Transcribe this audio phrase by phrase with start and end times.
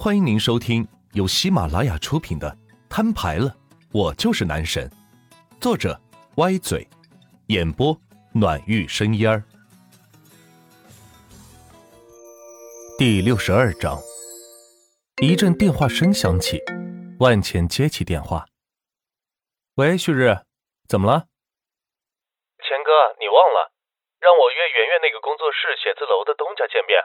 [0.00, 2.48] 欢迎您收听由喜马拉雅出品的
[2.88, 3.52] 《摊牌了，
[3.92, 4.88] 我就是男神》，
[5.60, 6.00] 作者
[6.36, 6.86] 歪嘴，
[7.48, 8.00] 演播
[8.32, 9.42] 暖玉生烟儿。
[12.96, 13.98] 第六十二章，
[15.20, 16.62] 一阵电话声响起，
[17.18, 18.46] 万茜接起电话
[19.74, 20.32] ：“喂，旭日，
[20.86, 21.26] 怎么了？
[22.62, 23.72] 钱哥，你忘了
[24.20, 27.02] 让我约圆圆那个工作室写字楼的东家见面？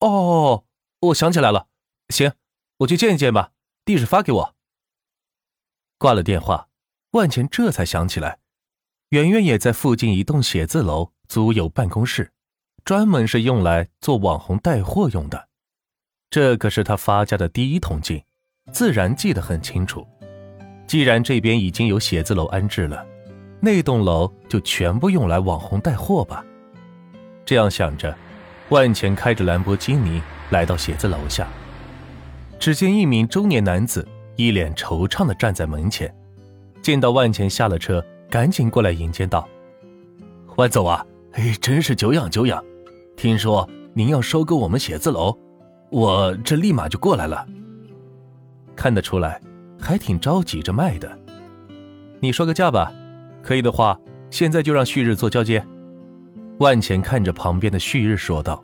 [0.00, 0.64] 哦，
[0.98, 1.68] 我想起来了。”
[2.08, 2.32] 行，
[2.78, 3.52] 我去见一见吧。
[3.84, 4.54] 地址发给我。
[5.98, 6.68] 挂了电话，
[7.12, 8.38] 万钱这才想起来，
[9.10, 12.32] 圆圆也在附近一栋写字楼租有办公室，
[12.84, 15.48] 专门是用来做网红带货用的。
[16.28, 18.22] 这可是他发家的第一桶金，
[18.72, 20.06] 自然记得很清楚。
[20.86, 23.06] 既然这边已经有写字楼安置了，
[23.60, 26.44] 那栋楼就全部用来网红带货吧。
[27.44, 28.16] 这样想着，
[28.68, 31.48] 万钱开着兰博基尼来到写字楼下。
[32.58, 36.12] 只见一名中年男子一脸惆怅地站在门前，
[36.82, 39.48] 见到万钱下了车，赶紧过来迎接道
[40.56, 42.62] ：“万总啊，哎，真是久仰久仰！
[43.16, 45.36] 听说您要收购我们写字楼，
[45.90, 47.46] 我这立马就过来了。
[48.74, 49.40] 看得出来，
[49.80, 51.18] 还挺着急着卖的。
[52.20, 52.92] 你说个价吧，
[53.42, 53.98] 可以的话，
[54.30, 55.64] 现在就让旭日做交接。”
[56.58, 58.62] 万钱看着旁边的旭日说道：“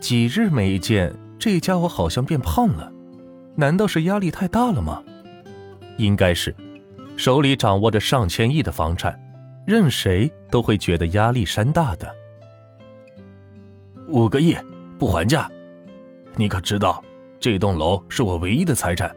[0.00, 2.90] 几日没见，这家伙好像变胖了。”
[3.54, 5.02] 难道是压力太大了吗？
[5.98, 6.54] 应该是，
[7.16, 9.18] 手里掌握着上千亿的房产，
[9.66, 12.10] 任谁都会觉得压力山大的。
[14.08, 14.56] 五个亿
[14.98, 15.50] 不还价，
[16.34, 17.02] 你可知道
[17.38, 19.14] 这栋楼是我唯一的财产，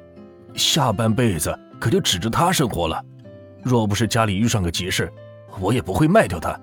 [0.54, 3.04] 下半辈子可就指着它生活了。
[3.64, 5.12] 若不是家里遇上个急事，
[5.60, 6.60] 我也不会卖掉它。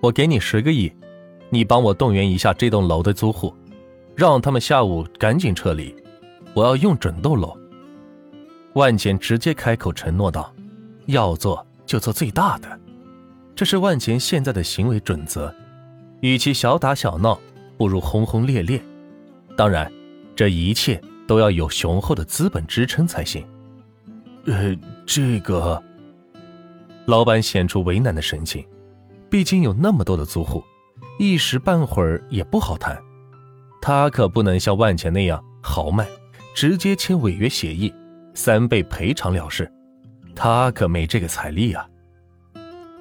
[0.00, 0.92] 我给你十个亿，
[1.50, 3.54] 你帮我动员一下这栋楼的租户，
[4.14, 5.94] 让他们下午赶紧撤离。
[6.54, 7.56] 我要用准斗楼。
[8.74, 10.52] 万钱直接开口承诺道
[11.06, 12.80] ：“要做就做最大的。”
[13.54, 15.54] 这是万钱现在的行为准则。
[16.20, 17.38] 与其小打小闹，
[17.76, 18.82] 不如轰轰烈烈。
[19.56, 19.92] 当然，
[20.34, 23.46] 这一切都要有雄厚的资本支撑才行。
[24.46, 24.76] 呃，
[25.06, 25.80] 这个，
[27.06, 28.64] 老板显出为难的神情。
[29.30, 30.64] 毕竟有那么多的租户，
[31.18, 33.00] 一时半会儿也不好谈。
[33.80, 36.06] 他可不能像万钱那样豪迈。
[36.54, 37.92] 直接签违约协议，
[38.34, 39.70] 三倍赔偿了事，
[40.36, 41.86] 他可没这个财力啊。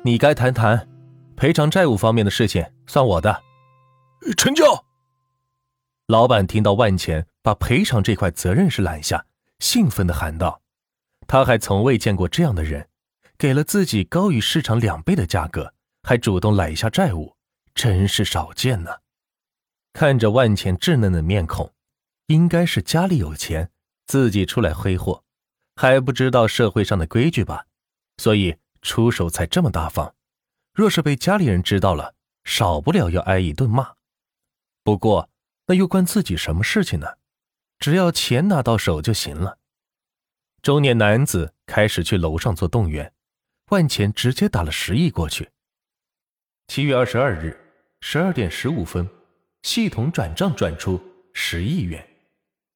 [0.04, 0.90] 你该谈谈
[1.38, 3.42] 赔偿债务方面的事情，算我的。
[4.36, 4.66] 成交。
[6.08, 9.24] 老板听到万钱把赔偿这块责任是揽下，
[9.60, 10.62] 兴奋的喊道
[11.28, 12.88] ：“他还从未见过这样的人，
[13.38, 17.36] 给了自己高于市场两倍的价格，还主动揽下债务，
[17.76, 18.92] 真是少见呢。”
[19.94, 21.72] 看着万钱稚嫩的面孔。
[22.28, 23.72] 应该是家里有钱，
[24.06, 25.24] 自己出来挥霍，
[25.76, 27.66] 还不知道社会上的规矩吧，
[28.18, 30.16] 所以出手才这么大方。
[30.74, 33.94] 若是被家里人知道了，少不了要挨一顿骂。
[34.84, 35.30] 不过
[35.68, 37.18] 那又关自己什么事情呢？
[37.80, 39.60] 只要钱拿到手就行了。
[40.62, 43.14] 中年男子开始去楼上做动员，
[43.70, 45.50] 万钱直接打了十亿过去。
[46.68, 47.60] 七月二十二日
[48.00, 49.08] 十二点十五分，
[49.64, 51.02] 系统转账转出
[51.34, 52.08] 十亿元。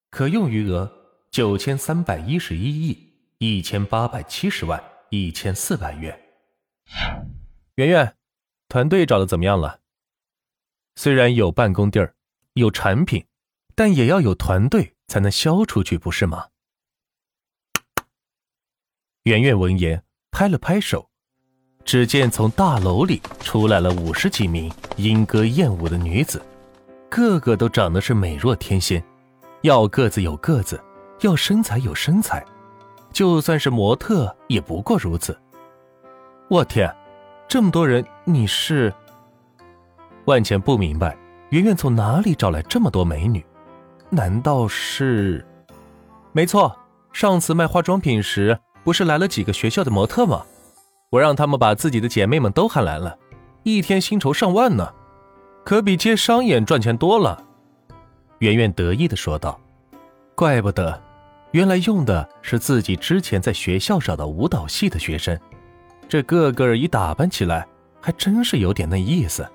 [0.10, 0.92] 可用余额
[1.32, 6.18] 九千三百一十一亿一千八百七十万一千四百元。
[7.76, 8.16] 圆圆，
[8.70, 9.82] 团队找的怎么样了？
[10.96, 12.16] 虽然有办公地儿，
[12.54, 13.26] 有产品，
[13.76, 16.48] 但也要有团队才能销出去，不是吗？
[19.24, 21.10] 圆圆闻言拍了拍手，
[21.84, 26.42] 只见从大楼里出来了五十几名莺歌燕舞的女子，
[27.10, 29.04] 个个都长得是美若天仙。
[29.62, 30.82] 要个子有个子，
[31.22, 32.46] 要身材有身材，
[33.12, 35.38] 就算是模特也不过如此。
[36.48, 36.94] 我天，
[37.48, 38.94] 这么多人，你是？
[40.26, 41.18] 万茜不明白，
[41.50, 43.46] 圆圆从哪里找来这么多美女？
[44.10, 45.46] 难道是？
[46.32, 46.74] 没错，
[47.12, 50.46] 上次卖化妆品时，不是来了几个学校的模特吗？
[51.10, 53.18] 我让他们把自己的姐妹们都喊来了，
[53.64, 54.94] 一天薪酬上万呢，
[55.66, 57.44] 可比接商演赚钱多了。
[58.40, 59.60] 圆圆得意的说道
[60.36, 61.02] ：“怪不得，
[61.52, 65.38] 原来用的是自己之前在学校找的舞蹈系的学生，
[66.08, 67.66] 这个个一打扮起来
[68.00, 69.48] 还真是有点那意思。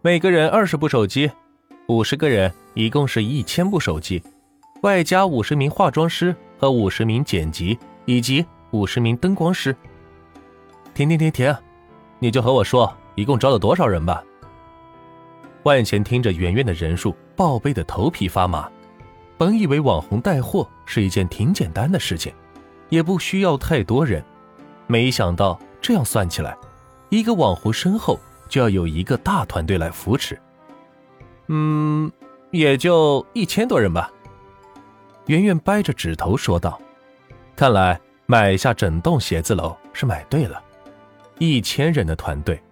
[0.00, 1.30] 每个人二十部手机，
[1.88, 4.22] 五十个人一共是一千部手机，
[4.80, 9.76] 外加五十名化妆师和五十名剪辑以及五十名灯光师。
[10.94, 11.54] 停停停停，
[12.18, 14.24] 你就和我说一共招了多少人吧。”
[15.64, 18.70] 万钱听着圆圆的人数，报备的头皮发麻，
[19.38, 22.32] 本以为网红带货是一件挺简单的事情，
[22.90, 24.22] 也不需要太多人，
[24.86, 26.54] 没想到这样算起来，
[27.08, 30.38] 一个网红身后就要有一个大团队来扶持。
[31.46, 32.12] 嗯，
[32.50, 34.10] 也就一千多人吧。
[35.26, 36.78] 圆圆掰着指头说道
[37.56, 40.62] ：“看来买下整栋写字楼是买对了，
[41.38, 42.62] 一千人的团队，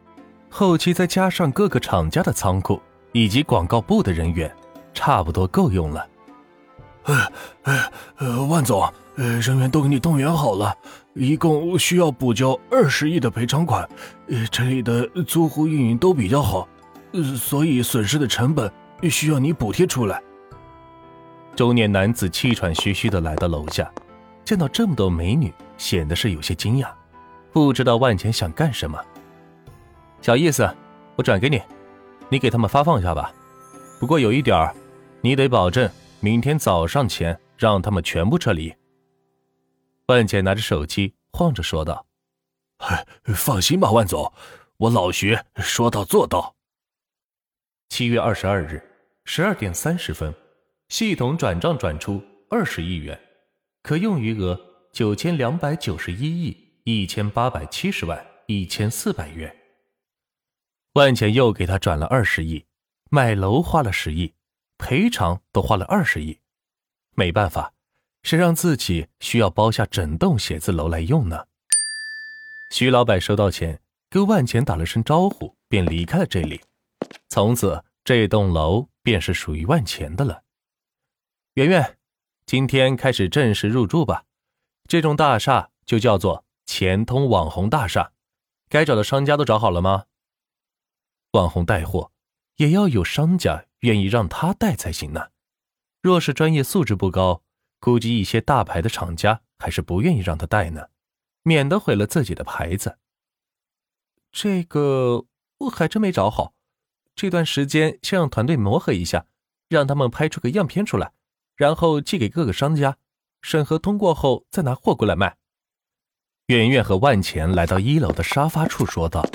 [0.54, 2.78] 后期再加上各个厂家的仓库
[3.12, 4.54] 以及广告部的人员，
[4.92, 6.06] 差不多够用了。”
[7.04, 7.32] 呃
[7.62, 7.82] 呃
[8.18, 8.82] 呃，万总，
[9.16, 10.76] 呃，人员都给你动员好了，
[11.14, 13.88] 一共需要补交二十亿的赔偿款。
[14.28, 16.68] 呃，这里的租户运营都比较好，
[17.12, 18.70] 呃，所以损失的成本
[19.10, 20.22] 需要你补贴出来。
[21.56, 23.90] 中年男子气喘吁吁的来到楼下，
[24.44, 26.88] 见到这么多美女，显得是有些惊讶，
[27.52, 28.98] 不知道万钱想干什么。
[30.22, 30.72] 小意思，
[31.16, 31.60] 我转给你，
[32.30, 33.34] 你给他们发放一下吧。
[34.00, 34.74] 不过有一点
[35.20, 35.90] 你得保证。
[36.24, 38.72] 明天早上前让他们全部撤离。
[40.06, 42.06] 万姐拿着手机晃着说道
[43.34, 44.32] ：“放心吧，万总，
[44.76, 46.54] 我老徐说到做到。”
[47.90, 48.80] 七月二十二日
[49.24, 50.32] 十二点三十分，
[50.90, 53.20] 系统转账转出二十亿元，
[53.82, 54.56] 可用余额
[54.92, 59.52] 九千两百九十一亿一千八百七十万一千四百元。
[60.94, 62.66] 万钱又给他转了二十亿，
[63.10, 64.34] 买楼花了十亿。
[64.78, 66.40] 赔偿都花了二十亿，
[67.14, 67.72] 没办法，
[68.24, 71.46] 谁让自己需要包下整栋写字楼来用呢？
[72.72, 73.80] 徐老板收到钱，
[74.10, 76.60] 跟万钱打了声招呼，便离开了这里。
[77.28, 80.42] 从此，这栋楼便是属于万钱的了。
[81.54, 81.96] 圆圆，
[82.44, 84.24] 今天开始正式入住吧。
[84.88, 88.10] 这栋大厦就叫做钱通网红大厦。
[88.68, 90.06] 该找的商家都找好了吗？
[91.32, 92.12] 网红带货，
[92.56, 93.66] 也要有商家。
[93.82, 95.30] 愿意让他带才行呢。
[96.00, 97.42] 若是专业素质不高，
[97.80, 100.86] 估计一些大牌的厂家还是不愿意让他带呢，
[101.42, 102.98] 免得毁了自己的牌子。
[104.30, 105.26] 这个
[105.58, 106.54] 我还真没找好，
[107.16, 109.26] 这段时间先让团队磨合一下，
[109.68, 111.12] 让他们拍出个样片出来，
[111.56, 112.98] 然后寄给各个商家，
[113.40, 115.36] 审核通过后再拿货过来卖。
[116.46, 119.26] 圆圆和万钱来到一楼的沙发处，说道：“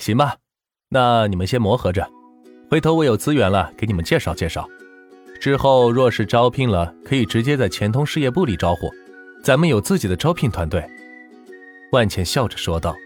[0.00, 0.36] 行吧，
[0.88, 2.08] 那你们先磨合着。”
[2.70, 4.68] 回头我有资源了，给你们介绍介绍。
[5.40, 8.90] 之后若是招聘了，可以直接在钱通事业部里招呼，
[9.42, 10.84] 咱们有自己的招聘团队。
[11.92, 12.96] 万茜笑着说道：“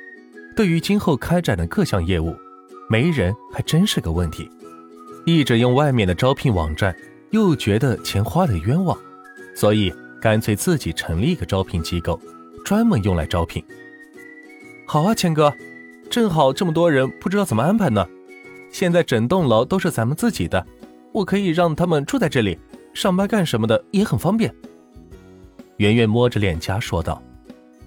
[0.57, 2.35] 对于今后开展的各项业务，
[2.89, 4.49] 没人还真是个问题。
[5.27, 6.97] 一直用外面的招聘网站，
[7.33, 8.97] 又觉得钱花的冤枉，
[9.55, 9.93] 所以
[10.23, 12.19] 干脆自己成立一个招聘机构，
[12.65, 13.63] 专门用来招聘。
[14.87, 15.53] 好啊，钱哥，
[16.11, 18.07] 正好这么多人，不知道怎么安排呢。”
[18.71, 20.67] 现在整栋楼都是咱们自己的，
[21.13, 22.59] 我可以让他们住在这里，
[22.93, 24.55] 上班干什么的也很方便。
[25.79, 27.23] 圆圆摸着脸颊说道：“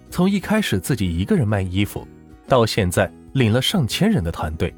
[0.10, 2.08] 从一开始自己一个人卖衣服，
[2.48, 4.74] 到现在领了上千人的团队，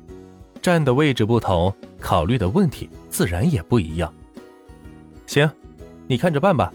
[0.62, 4.14] 站的位置不同，考虑的问题自然也不一样。
[5.26, 5.50] 行，
[6.08, 6.72] 你看着办吧。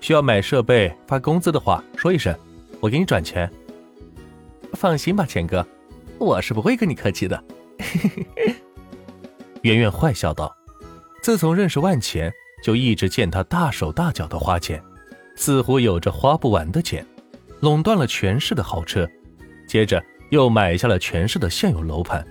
[0.00, 2.36] 需要买设备、发工资的话，说一声，
[2.80, 3.50] 我给你转钱。
[4.74, 5.66] 放心吧，钱哥，
[6.18, 7.42] 我是不会跟你客气的。”
[7.78, 8.54] 嘿嘿嘿，
[9.62, 10.54] 圆圆坏笑道
[11.22, 12.32] ：“自从认识万钱，
[12.62, 14.82] 就一直见他大手大脚的花钱，
[15.36, 17.06] 似乎有着花不完的钱，
[17.60, 19.08] 垄断了全市的豪车，
[19.68, 22.26] 接着又买下了全市的现有楼盘。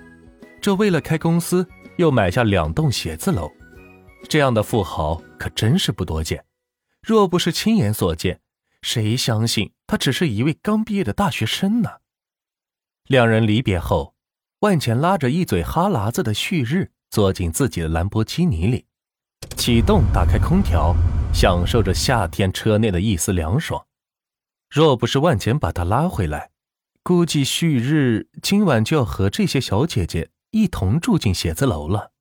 [0.61, 1.65] 这为了开公司，
[1.97, 3.49] 又买下两栋写字楼，
[4.27, 6.43] 这样的富豪可真是不多见。
[7.01, 8.41] 若不是亲眼所见，
[8.81, 11.89] 谁相信他只是一位刚毕业的大学生呢？”
[13.07, 14.13] 两人离别后。
[14.61, 18.85] 万钱拉着一嘴哈喇子的旭日坐进自己的兰博基尼里，
[19.55, 20.95] 启动打开空调，
[21.31, 23.85] 享受着夏天车内的一丝凉爽。
[24.67, 26.49] 若不是万钱把他拉回来，
[27.03, 32.13] 估计旭日今晚就要和这些小姐姐一同住进写字楼了。